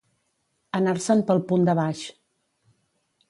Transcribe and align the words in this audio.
Anar-se'n 0.79 1.21
pel 1.27 1.43
punt 1.51 1.69
de 1.69 1.75
baix. 1.81 2.01